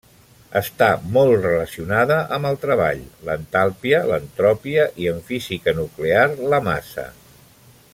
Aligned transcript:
Està 0.59 0.85
molt 1.17 1.33
relacionada 1.43 2.17
amb 2.39 2.49
el 2.51 2.57
treball, 2.65 3.03
l'entalpia, 3.29 4.01
l'entropia 4.13 4.89
i, 5.05 5.11
en 5.15 5.23
física 5.31 5.79
nuclear, 5.83 6.27
la 6.55 6.67
massa. 6.73 7.11